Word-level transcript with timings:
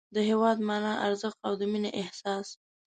د 0.15 0.17
هېواد 0.29 0.57
مانا، 0.67 0.93
ارزښت 1.07 1.37
او 1.47 1.53
د 1.59 1.61
مینې 1.71 1.91
احساس 2.01 2.47